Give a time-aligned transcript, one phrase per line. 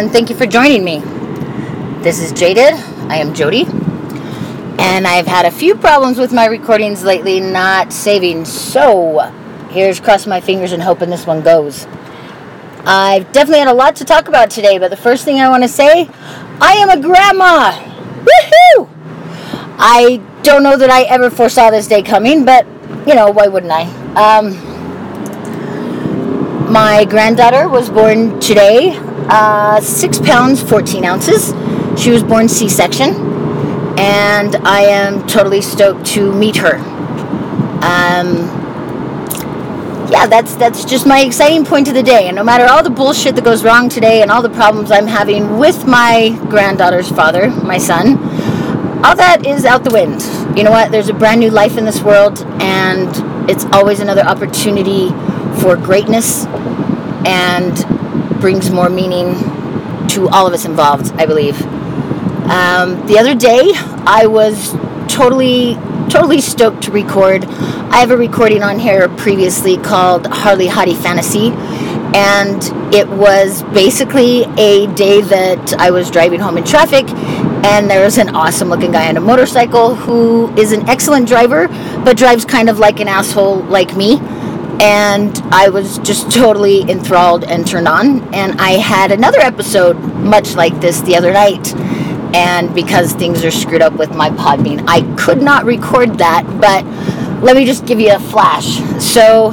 [0.00, 1.00] and thank you for joining me.
[2.02, 2.72] This is Jaded.
[3.10, 3.66] I am Jody,
[4.78, 8.46] and I've had a few problems with my recordings lately, not saving.
[8.46, 9.20] So,
[9.68, 11.86] here's crossing my fingers and hoping this one goes.
[12.86, 15.64] I've definitely had a lot to talk about today, but the first thing I want
[15.64, 16.08] to say
[16.62, 17.72] I am a grandma!
[18.24, 18.88] Woohoo!
[19.76, 22.66] I don't know that I ever foresaw this day coming, but
[23.06, 23.82] you know, why wouldn't I?
[24.14, 24.54] Um,
[26.72, 28.98] my granddaughter was born today,
[29.30, 31.54] uh, six pounds, 14 ounces.
[32.00, 33.10] She was born C section,
[33.98, 36.76] and I am totally stoked to meet her.
[37.82, 38.48] Um,
[40.10, 42.26] yeah, that's that's just my exciting point of the day.
[42.26, 45.06] And no matter all the bullshit that goes wrong today and all the problems I'm
[45.06, 48.18] having with my granddaughter's father, my son,
[49.04, 50.20] all that is out the wind.
[50.58, 50.90] You know what?
[50.90, 53.08] There's a brand new life in this world, and
[53.48, 55.10] it's always another opportunity
[55.60, 56.46] for greatness
[57.24, 57.99] and
[58.40, 59.34] brings more meaning
[60.08, 61.60] to all of us involved, I believe.
[62.50, 63.72] Um, the other day,
[64.06, 64.72] I was
[65.08, 65.74] totally,
[66.08, 67.44] totally stoked to record.
[67.44, 71.50] I have a recording on here previously called Harley Hottie Fantasy,
[72.16, 77.08] and it was basically a day that I was driving home in traffic,
[77.64, 81.68] and there was an awesome looking guy on a motorcycle who is an excellent driver,
[82.04, 84.18] but drives kind of like an asshole like me
[84.80, 88.34] and I was just totally enthralled and turned on.
[88.34, 91.74] And I had another episode much like this the other night.
[92.34, 96.44] And because things are screwed up with my Podbean, I could not record that.
[96.60, 96.86] But
[97.42, 98.78] let me just give you a flash.
[99.02, 99.52] So,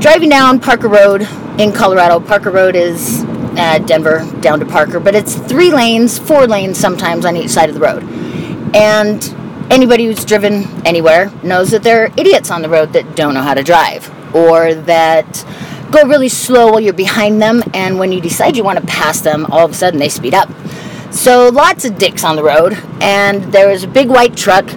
[0.00, 1.22] driving down Parker Road
[1.60, 3.22] in Colorado, Parker Road is
[3.56, 7.68] uh, Denver down to Parker, but it's three lanes, four lanes sometimes on each side
[7.68, 8.02] of the road.
[8.74, 9.22] And
[9.70, 13.42] anybody who's driven anywhere knows that there are idiots on the road that don't know
[13.42, 15.44] how to drive or that
[15.90, 19.20] go really slow while you're behind them, and when you decide you want to pass
[19.20, 20.48] them, all of a sudden they speed up.
[21.10, 24.68] So lots of dicks on the road, and there was a big white truck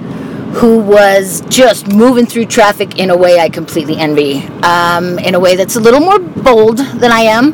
[0.53, 4.39] who was just moving through traffic in a way I completely envy.
[4.63, 7.51] Um, in a way that's a little more bold than I am,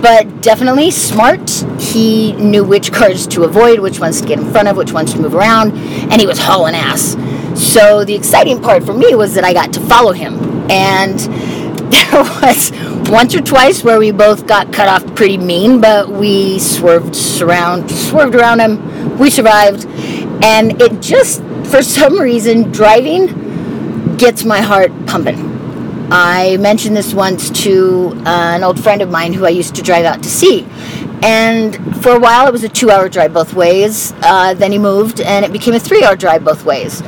[0.00, 1.50] but definitely smart.
[1.80, 5.12] He knew which cars to avoid, which ones to get in front of, which ones
[5.14, 7.16] to move around, and he was hauling ass.
[7.60, 11.18] So the exciting part for me was that I got to follow him and
[11.92, 12.72] there was
[13.10, 17.90] once or twice where we both got cut off pretty mean, but we swerved around,
[17.90, 19.18] swerved around him.
[19.18, 19.86] We survived,
[20.42, 25.50] and it just, for some reason, driving gets my heart pumping.
[26.14, 29.82] I mentioned this once to uh, an old friend of mine who I used to
[29.82, 30.66] drive out to see.
[31.22, 34.12] And for a while, it was a two hour drive both ways.
[34.22, 37.02] Uh, then he moved, and it became a three hour drive both ways.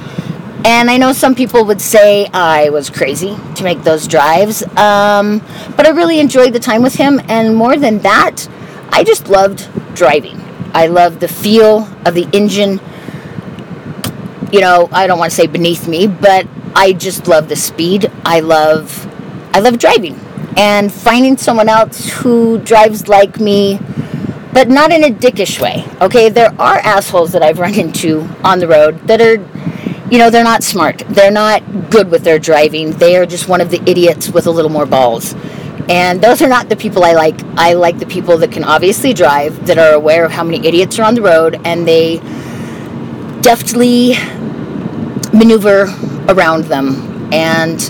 [0.64, 5.40] And I know some people would say I was crazy to make those drives, um,
[5.76, 7.20] but I really enjoyed the time with him.
[7.28, 8.48] And more than that,
[8.90, 10.40] I just loved driving.
[10.72, 12.80] I loved the feel of the engine.
[14.50, 18.10] You know, I don't want to say beneath me, but I just love the speed.
[18.24, 19.06] I love,
[19.54, 20.18] I love driving,
[20.56, 23.78] and finding someone else who drives like me,
[24.54, 25.84] but not in a dickish way.
[26.00, 29.36] Okay, there are assholes that I've run into on the road that are
[30.14, 31.02] you know, they're not smart.
[31.08, 32.92] They're not good with their driving.
[32.92, 35.34] They are just one of the idiots with a little more balls.
[35.88, 37.34] And those are not the people I like.
[37.56, 41.00] I like the people that can obviously drive, that are aware of how many idiots
[41.00, 42.18] are on the road, and they
[43.40, 44.14] deftly
[45.36, 45.92] maneuver
[46.28, 47.32] around them.
[47.34, 47.80] And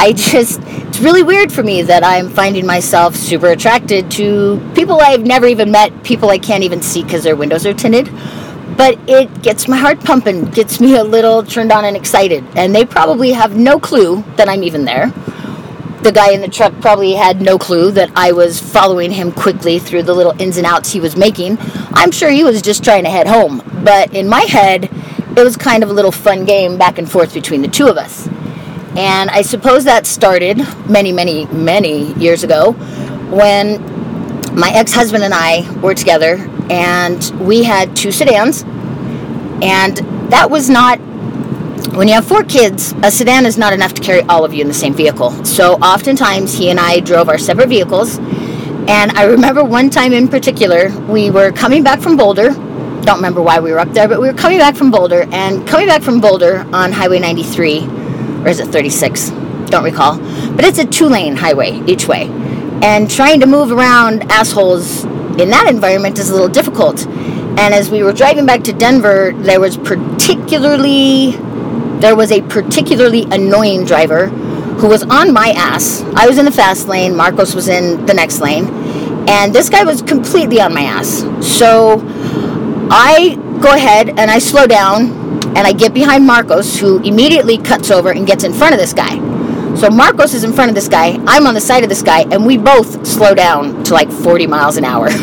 [0.00, 5.00] I just, it's really weird for me that I'm finding myself super attracted to people
[5.00, 8.08] I've never even met, people I can't even see because their windows are tinted
[8.82, 12.44] but it gets my heart pumping, gets me a little turned on and excited.
[12.56, 15.06] And they probably have no clue that I'm even there.
[16.02, 19.78] The guy in the truck probably had no clue that I was following him quickly
[19.78, 21.58] through the little ins and outs he was making.
[21.92, 23.62] I'm sure he was just trying to head home.
[23.84, 24.90] But in my head,
[25.36, 27.96] it was kind of a little fun game back and forth between the two of
[27.96, 28.26] us.
[28.96, 30.58] And I suppose that started
[30.88, 32.72] many, many, many years ago
[33.30, 33.80] when
[34.56, 36.36] my ex husband and I were together
[36.72, 38.62] and we had two sedans.
[39.62, 39.98] And
[40.32, 40.98] that was not
[41.94, 44.62] when you have four kids a sedan is not enough to carry all of you
[44.62, 45.44] in the same vehicle.
[45.44, 48.18] So oftentimes he and i drove our separate vehicles.
[48.88, 52.54] And i remember one time in particular we were coming back from boulder.
[53.02, 55.28] Don't remember why we were up there but we were coming back from boulder.
[55.30, 57.86] And coming back from boulder on highway 93
[58.44, 59.30] or is it 36
[59.66, 60.18] don't recall.
[60.56, 62.28] But it's a two lane highway each way.
[62.82, 65.04] And trying to move around assholes
[65.40, 67.06] in that environment is a little difficult.
[67.06, 71.32] And as we were driving back to Denver, there was particularly
[72.00, 76.02] there was a particularly annoying driver who was on my ass.
[76.16, 78.66] I was in the fast lane, Marcos was in the next lane,
[79.28, 81.24] And this guy was completely on my ass.
[81.40, 82.04] So
[82.90, 85.12] I go ahead and I slow down
[85.54, 88.92] and I get behind Marcos, who immediately cuts over and gets in front of this
[88.92, 89.31] guy.
[89.76, 92.20] So Marcos is in front of this guy, I'm on the side of this guy,
[92.30, 95.08] and we both slow down to like 40 miles an hour.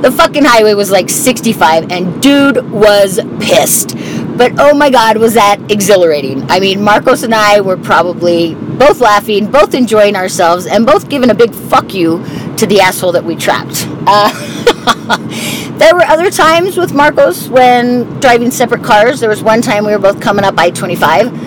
[0.00, 3.96] the fucking highway was like 65, and dude was pissed.
[4.36, 6.48] But oh my god, was that exhilarating!
[6.50, 11.30] I mean, Marcos and I were probably both laughing, both enjoying ourselves, and both giving
[11.30, 12.24] a big fuck you
[12.56, 13.86] to the asshole that we trapped.
[14.06, 14.30] Uh,
[15.78, 19.20] there were other times with Marcos when driving separate cars.
[19.20, 21.43] There was one time we were both coming up I 25,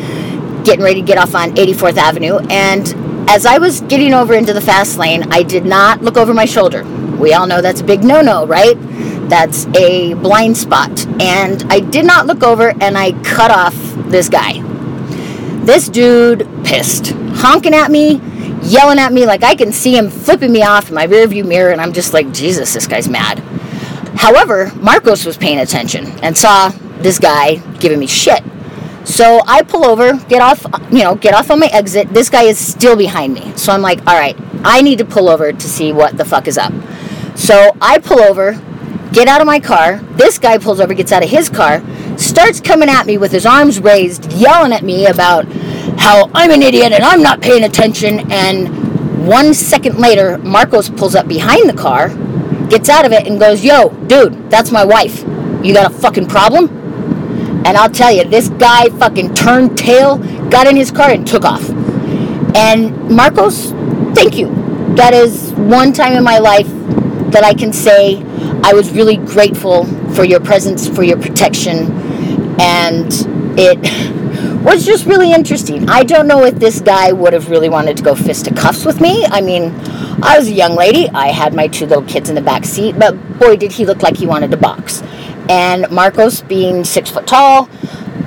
[0.68, 2.94] getting ready to get off on 84th Avenue, and
[3.30, 6.44] as I was getting over into the fast lane, I did not look over my
[6.44, 6.84] shoulder.
[7.18, 8.76] We all know that's a big no no, right?
[9.30, 11.06] That's a blind spot.
[11.22, 13.76] And I did not look over and I cut off
[14.10, 14.62] this guy.
[15.64, 18.20] This dude pissed, honking at me,
[18.62, 21.72] yelling at me like I can see him flipping me off in my rearview mirror,
[21.72, 23.40] and I'm just like, Jesus, this guy's mad.
[24.18, 28.44] However, Marcos was paying attention and saw this guy giving me shit.
[29.08, 32.10] So I pull over, get off, you know, get off on my exit.
[32.14, 33.56] This guy is still behind me.
[33.56, 36.46] So I'm like, all right, I need to pull over to see what the fuck
[36.46, 36.74] is up.
[37.36, 38.62] So I pull over,
[39.14, 40.00] get out of my car.
[40.18, 41.82] This guy pulls over, gets out of his car,
[42.18, 45.46] starts coming at me with his arms raised, yelling at me about
[45.98, 48.30] how I'm an idiot and I'm not paying attention.
[48.30, 52.10] And one second later, Marcos pulls up behind the car,
[52.68, 55.24] gets out of it, and goes, Yo, dude, that's my wife.
[55.64, 56.77] You got a fucking problem?
[57.68, 60.20] And I'll tell you, this guy fucking turned tail,
[60.50, 61.70] got in his car, and took off.
[62.56, 63.72] And Marcos,
[64.16, 64.48] thank you.
[64.96, 66.70] That is one time in my life
[67.34, 68.24] that I can say
[68.64, 69.84] I was really grateful
[70.14, 71.92] for your presence, for your protection,
[72.58, 73.12] and
[73.60, 73.78] it
[74.64, 75.90] was just really interesting.
[75.90, 78.86] I don't know if this guy would have really wanted to go fist to cuffs
[78.86, 79.26] with me.
[79.26, 79.74] I mean,
[80.24, 81.10] I was a young lady.
[81.10, 84.04] I had my two little kids in the back seat, but boy, did he look
[84.04, 85.04] like he wanted to box.
[85.50, 87.70] And Marcos, being six foot tall,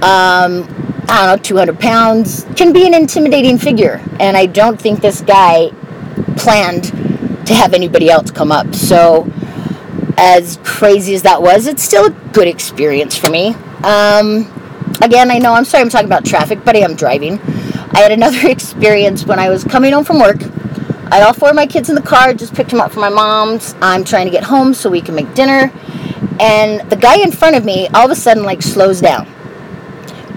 [0.03, 0.67] um,
[1.09, 4.01] I don't know, 200 pounds, can be an intimidating figure.
[4.19, 5.71] And I don't think this guy
[6.37, 6.85] planned
[7.47, 8.75] to have anybody else come up.
[8.75, 9.31] So,
[10.17, 13.55] as crazy as that was, it's still a good experience for me.
[13.83, 14.47] Um,
[15.03, 17.41] again, I know I'm sorry I'm talking about traffic, but I am driving.
[17.93, 20.43] I had another experience when I was coming home from work.
[21.13, 23.01] I had all four of my kids in the car, just picked them up from
[23.01, 23.75] my mom's.
[23.83, 25.73] I'm trying to get home so we can make dinner.
[26.41, 29.29] And the guy in front of me all of a sudden like slows down.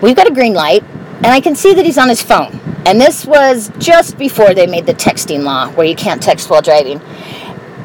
[0.01, 2.59] We've got a green light, and I can see that he's on his phone.
[2.85, 6.61] And this was just before they made the texting law where you can't text while
[6.61, 6.99] driving.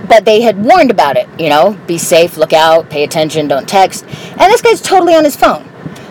[0.09, 3.69] But they had warned about it, you know, be safe, look out, pay attention, don't
[3.69, 4.05] text.
[4.05, 5.65] And this guy's totally on his phone.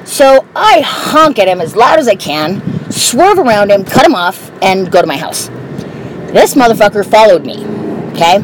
[0.05, 4.15] So I honk at him as loud as I can, swerve around him, cut him
[4.15, 5.49] off, and go to my house.
[6.31, 7.65] This motherfucker followed me,
[8.13, 8.39] okay?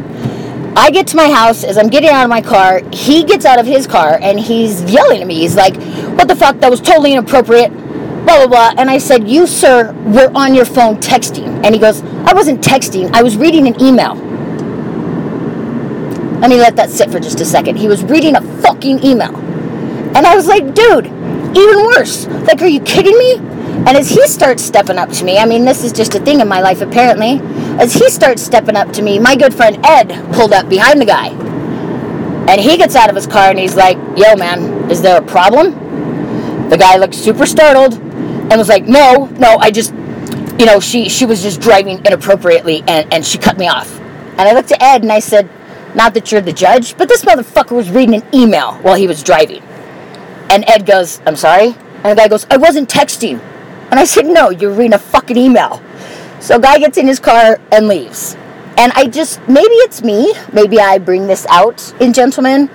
[0.76, 2.82] I get to my house as I'm getting out of my car.
[2.92, 5.36] He gets out of his car and he's yelling at me.
[5.36, 5.76] He's like,
[6.18, 6.58] What the fuck?
[6.60, 7.72] That was totally inappropriate.
[7.72, 8.74] Blah, blah, blah.
[8.78, 11.64] And I said, You, sir, were on your phone texting.
[11.64, 13.12] And he goes, I wasn't texting.
[13.14, 14.16] I was reading an email.
[16.40, 17.78] Let me let that sit for just a second.
[17.78, 19.36] He was reading a fucking email.
[20.16, 22.26] And I was like, Dude, even worse.
[22.26, 23.53] Like, are you kidding me?
[23.86, 26.40] And as he starts stepping up to me, I mean, this is just a thing
[26.40, 27.42] in my life apparently.
[27.82, 31.06] As he starts stepping up to me, my good friend Ed pulled up behind the
[31.06, 31.30] guy.
[32.48, 35.22] And he gets out of his car and he's like, Yo, man, is there a
[35.22, 36.70] problem?
[36.70, 39.94] The guy looked super startled and was like, No, no, I just,
[40.58, 44.00] you know, she, she was just driving inappropriately and, and she cut me off.
[44.00, 45.50] And I looked at Ed and I said,
[45.94, 49.24] Not that you're the judge, but this motherfucker was reading an email while he was
[49.24, 49.62] driving.
[50.50, 51.76] And Ed goes, I'm sorry?
[52.04, 53.42] And the guy goes, I wasn't texting.
[53.94, 55.80] And I said, No, you're reading a fucking email.
[56.40, 58.36] So guy gets in his car and leaves.
[58.76, 62.72] And I just maybe it's me, maybe I bring this out in gentlemen.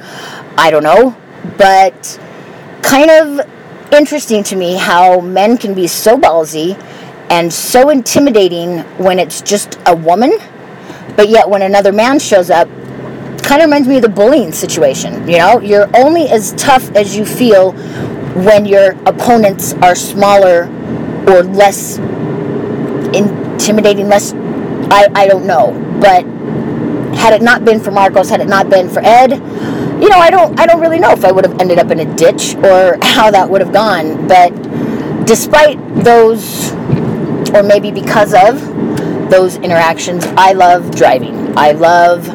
[0.57, 1.17] I don't know.
[1.57, 2.21] But
[2.83, 3.41] kind of
[3.93, 6.81] interesting to me how men can be so ballsy
[7.31, 10.39] and so intimidating when it's just a woman,
[11.17, 12.69] but yet when another man shows up,
[13.43, 15.29] kind of reminds me of the bullying situation.
[15.29, 17.73] You know, you're only as tough as you feel
[18.45, 20.69] when your opponents are smaller
[21.29, 21.99] or less
[23.15, 24.33] intimidating, less.
[24.91, 25.73] I, I don't know.
[26.01, 26.25] But
[27.17, 29.33] had it not been for Marcos, had it not been for Ed,
[30.01, 32.01] you know, I don't I don't really know if I would have ended up in
[32.01, 34.29] a ditch or how that would have gone.
[34.29, 34.51] But
[35.27, 36.73] despite those,
[37.53, 38.61] or maybe because of
[39.31, 41.57] those interactions, I love driving.
[41.57, 42.27] I love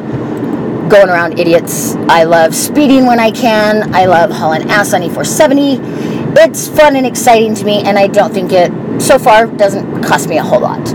[0.90, 1.94] going around idiots.
[2.08, 3.94] I love speeding when I can.
[3.94, 6.36] I love hauling ass on E470.
[6.36, 8.70] It's fun and exciting to me, and I don't think it,
[9.00, 10.88] so far, doesn't cost me a whole lot.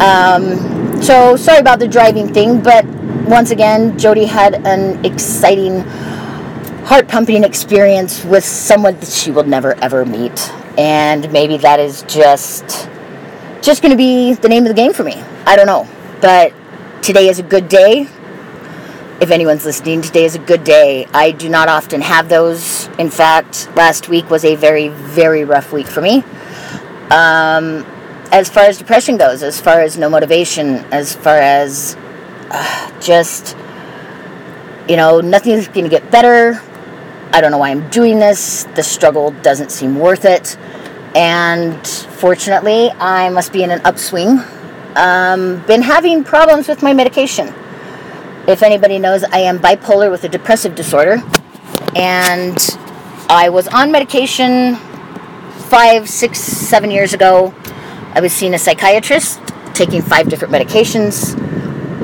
[0.00, 2.84] Um, so, sorry about the driving thing, but
[3.26, 5.80] once again, Jody had an exciting,
[6.84, 10.50] heart pumping experience with someone that she will never ever meet.
[10.78, 12.88] And maybe that is just
[13.60, 15.14] just going to be the name of the game for me.
[15.46, 15.86] I don't know.
[16.20, 16.54] But
[17.02, 18.08] today is a good day.
[19.20, 21.06] If anyone's listening, today is a good day.
[21.12, 22.86] I do not often have those.
[22.98, 26.22] In fact, last week was a very, very rough week for me.
[27.10, 27.86] Um,
[28.30, 31.96] as far as depression goes, as far as no motivation, as far as
[32.50, 33.56] uh, just,
[34.88, 36.60] you know, nothing's going to get better.
[37.32, 38.64] I don't know why I'm doing this.
[38.74, 40.56] The struggle doesn't seem worth it.
[41.14, 44.40] And fortunately, I must be in an upswing.
[44.94, 47.54] Um, been having problems with my medication.
[48.46, 51.22] If anybody knows, I am bipolar with a depressive disorder.
[51.96, 52.58] And
[53.30, 54.78] I was on medication
[55.68, 57.54] five, six, seven years ago.
[58.14, 59.40] I was seeing a psychiatrist,
[59.74, 61.38] taking five different medications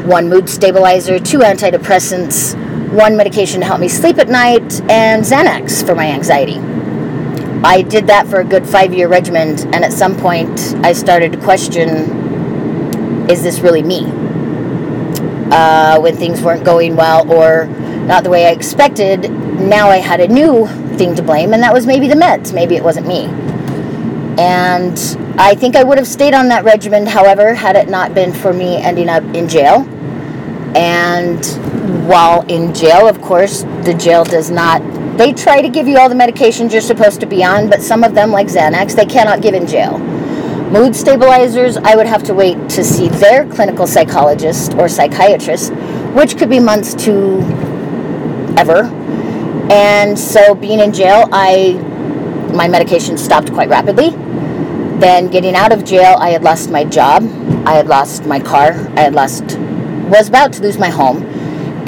[0.04, 2.54] one mood stabilizer, two antidepressants,
[2.92, 6.59] one medication to help me sleep at night, and Xanax for my anxiety.
[7.64, 11.33] I did that for a good five year regimen, and at some point I started
[11.33, 12.23] to question
[13.30, 14.04] is this really me?
[15.50, 20.21] Uh, when things weren't going well or not the way I expected, now I had
[20.21, 20.66] a new
[20.99, 22.52] thing to blame, and that was maybe the meds.
[22.52, 23.28] Maybe it wasn't me.
[24.38, 24.99] And
[25.38, 28.53] I think I would have stayed on that regimen, however, had it not been for
[28.53, 29.88] me ending up in jail.
[30.76, 31.45] And
[32.09, 34.83] while in jail, of course, the jail does not,
[35.17, 38.03] they try to give you all the medications you're supposed to be on, but some
[38.03, 39.99] of them, like Xanax, they cannot give in jail.
[40.71, 45.73] Mood stabilizers, I would have to wait to see their clinical psychologist or psychiatrist,
[46.14, 47.41] which could be months to
[48.59, 48.85] ever.
[49.71, 51.75] And so being in jail, I
[52.54, 54.11] my medication stopped quite rapidly.
[55.00, 57.25] Then getting out of jail, I had lost my job,
[57.66, 59.58] I had lost my car, I had lost
[60.08, 61.25] was about to lose my home,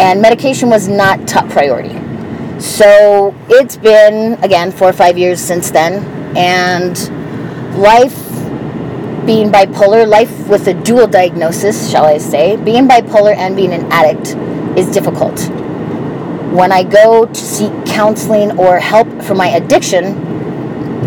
[0.01, 1.95] and medication was not top priority.
[2.61, 6.05] So it's been again 4 or 5 years since then
[6.37, 6.97] and
[7.79, 8.27] life
[9.27, 13.91] being bipolar, life with a dual diagnosis, shall I say, being bipolar and being an
[13.93, 14.37] addict
[14.79, 15.39] is difficult.
[16.53, 20.26] When I go to seek counseling or help for my addiction,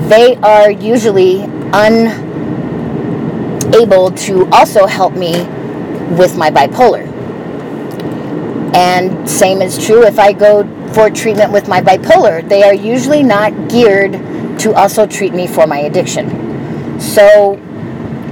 [0.09, 1.41] they are usually
[1.73, 2.11] unable
[4.11, 5.43] to also help me
[6.15, 7.07] with my bipolar.
[8.75, 13.23] And same is true if I go for treatment with my bipolar, they are usually
[13.23, 14.13] not geared
[14.59, 16.99] to also treat me for my addiction.
[16.99, 17.53] So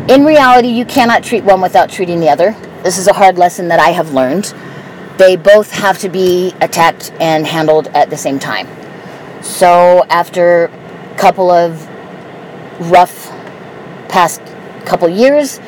[0.10, 2.56] in reality, you cannot treat one without treating the other.
[2.84, 4.54] This is a hard lesson that I have learned.
[5.18, 8.68] They both have to be attacked and handled at the same time.
[9.42, 10.72] So, after
[11.18, 11.86] couple of
[12.92, 13.28] rough
[14.10, 14.42] past
[14.86, 15.60] couple years,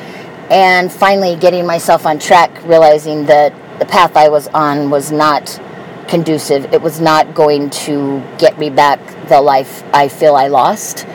[0.50, 5.60] and finally getting myself on track, realizing that the path I was on was not
[6.08, 6.72] conducive.
[6.72, 11.06] It was not going to get me back the life I feel I lost.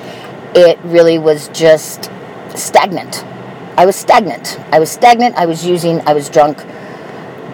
[0.56, 2.10] It really was just
[2.56, 3.24] stagnant.
[3.78, 4.58] I was stagnant.
[4.72, 5.36] I was stagnant.
[5.36, 6.00] I was using.
[6.08, 6.58] I was drunk,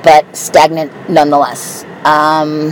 [0.03, 1.83] but stagnant nonetheless.
[2.05, 2.71] Um,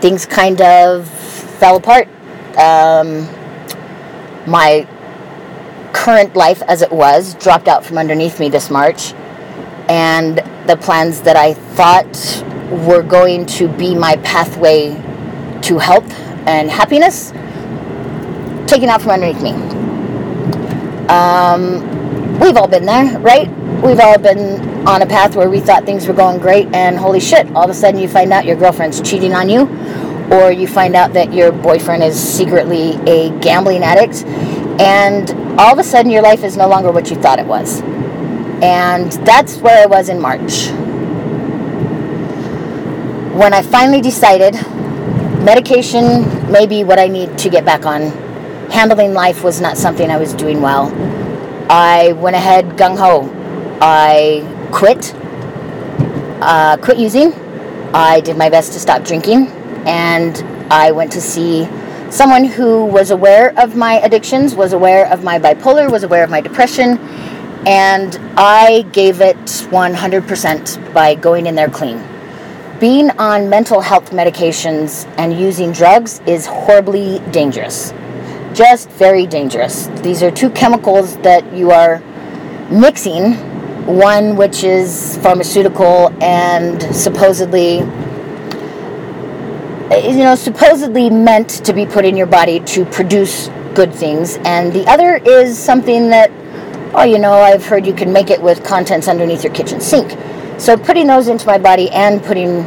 [0.00, 2.08] things kind of fell apart.
[2.56, 3.28] Um,
[4.46, 4.86] my
[5.92, 9.12] current life, as it was, dropped out from underneath me this March,
[9.88, 12.42] and the plans that I thought
[12.86, 14.90] were going to be my pathway
[15.62, 16.10] to health
[16.46, 17.32] and happiness
[18.66, 19.52] taken out from underneath me.
[21.08, 23.48] Um, we've all been there, right?
[23.82, 27.20] We've all been on a path where we thought things were going great, and holy
[27.20, 29.66] shit, all of a sudden you find out your girlfriend's cheating on you,
[30.30, 34.24] or you find out that your boyfriend is secretly a gambling addict,
[34.80, 37.80] and all of a sudden your life is no longer what you thought it was.
[38.62, 40.68] And that's where I was in March.
[43.36, 44.54] When I finally decided
[45.44, 48.10] medication may be what I need to get back on
[48.70, 50.92] handling life was not something I was doing well.
[51.70, 53.30] I went ahead gung ho.
[53.80, 54.42] I
[54.72, 55.14] quit,
[56.40, 57.32] uh, quit using.
[57.92, 59.46] I did my best to stop drinking,
[59.86, 60.36] and
[60.72, 61.68] I went to see
[62.10, 66.30] someone who was aware of my addictions, was aware of my bipolar, was aware of
[66.30, 66.98] my depression,
[67.66, 72.02] and I gave it 100% by going in there clean.
[72.80, 77.94] Being on mental health medications and using drugs is horribly dangerous
[78.56, 79.86] just very dangerous.
[80.00, 82.00] These are two chemicals that you are
[82.70, 83.34] mixing,
[83.86, 87.80] one which is pharmaceutical and supposedly
[89.90, 94.72] you know supposedly meant to be put in your body to produce good things and
[94.72, 96.30] the other is something that
[96.94, 100.18] oh you know I've heard you can make it with contents underneath your kitchen sink.
[100.58, 102.62] So putting those into my body and putting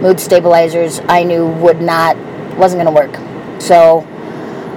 [0.00, 2.16] mood stabilizers, I knew would not,
[2.56, 3.60] wasn't going to work.
[3.60, 4.00] So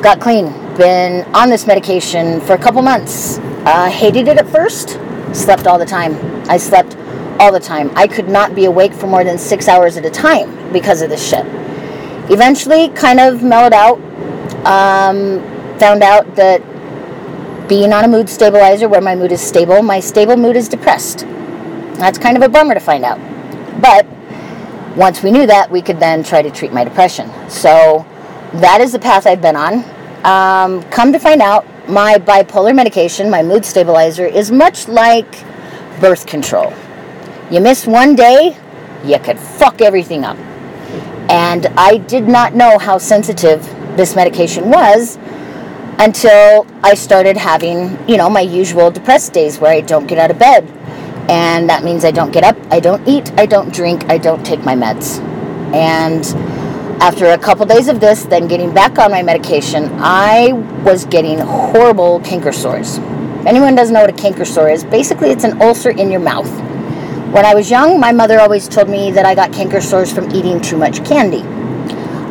[0.04, 0.48] got clean.
[0.76, 3.40] Been on this medication for a couple months.
[3.66, 5.00] Uh, hated it at first.
[5.34, 6.14] Slept all the time.
[6.50, 6.96] I slept
[7.40, 7.92] all the time.
[7.96, 11.10] I could not be awake for more than six hours at a time because of
[11.10, 11.46] this shit.
[12.32, 14.00] Eventually, kind of mellowed out.
[14.66, 15.42] Um,
[15.78, 16.62] found out that
[17.68, 21.20] being on a mood stabilizer where my mood is stable, my stable mood is depressed.
[22.00, 23.20] That's kind of a bummer to find out.
[23.82, 24.06] But
[24.96, 27.30] once we knew that, we could then try to treat my depression.
[27.50, 28.06] So
[28.54, 29.84] that is the path I've been on.
[30.24, 35.44] Um, come to find out, my bipolar medication, my mood stabilizer, is much like
[36.00, 36.74] birth control.
[37.52, 38.58] You miss one day,
[39.04, 40.38] you could fuck everything up.
[41.30, 43.64] And I did not know how sensitive
[43.96, 45.18] this medication was
[46.00, 50.32] until I started having, you know, my usual depressed days where I don't get out
[50.32, 50.68] of bed.
[51.30, 54.44] And that means I don't get up, I don't eat, I don't drink, I don't
[54.44, 55.20] take my meds.
[55.72, 56.26] And
[57.00, 60.52] after a couple days of this, then getting back on my medication, I
[60.84, 62.98] was getting horrible canker sores.
[62.98, 66.22] If anyone doesn't know what a canker sore is, basically it's an ulcer in your
[66.22, 66.65] mouth.
[67.32, 70.34] When I was young, my mother always told me that I got canker sores from
[70.34, 71.42] eating too much candy.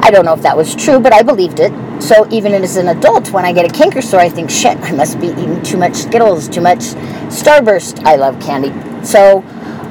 [0.01, 1.73] I don't know if that was true, but I believed it.
[2.03, 4.93] So even as an adult, when I get a canker sore, I think, shit, I
[4.93, 6.81] must be eating too much Skittles, too much
[7.29, 8.05] Starburst.
[8.05, 8.73] I love candy.
[9.05, 9.45] So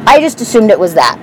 [0.08, 1.18] I just assumed it was that.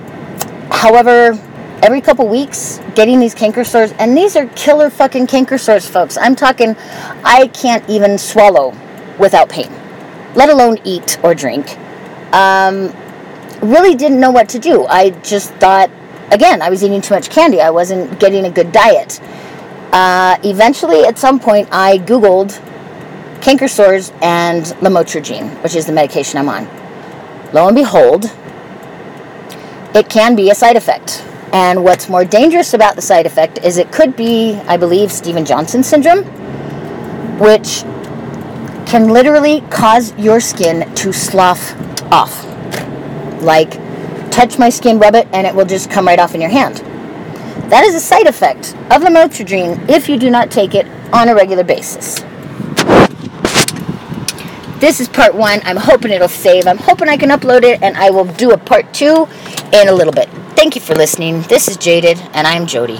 [0.71, 1.37] However,
[1.81, 6.17] every couple weeks, getting these canker sores, and these are killer fucking canker sores, folks.
[6.17, 6.75] I'm talking,
[7.23, 8.73] I can't even swallow
[9.19, 9.71] without pain,
[10.35, 11.77] let alone eat or drink.
[12.33, 12.93] Um,
[13.61, 14.85] really didn't know what to do.
[14.85, 15.89] I just thought,
[16.31, 17.61] again, I was eating too much candy.
[17.61, 19.19] I wasn't getting a good diet.
[19.91, 22.59] Uh, eventually, at some point, I Googled
[23.41, 26.65] canker sores and lamotrigine, which is the medication I'm on.
[27.53, 28.31] Lo and behold,
[29.93, 31.25] it can be a side effect.
[31.53, 35.43] And what's more dangerous about the side effect is it could be, I believe, Steven
[35.43, 36.23] Johnson syndrome,
[37.39, 37.81] which
[38.85, 41.75] can literally cause your skin to slough
[42.11, 42.50] off
[43.41, 43.71] like
[44.31, 46.77] touch my skin, rub it, and it will just come right off in your hand.
[47.69, 51.35] That is a side effect of lamotrigine if you do not take it on a
[51.35, 52.19] regular basis.
[54.79, 55.61] This is part one.
[55.63, 56.65] I'm hoping it'll save.
[56.65, 59.27] I'm hoping I can upload it, and I will do a part two
[59.71, 60.27] in a little bit.
[60.55, 61.41] Thank you for listening.
[61.43, 62.99] This is Jaded, and I'm Jody.